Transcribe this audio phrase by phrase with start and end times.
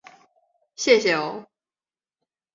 [0.75, 1.45] 谢谢哦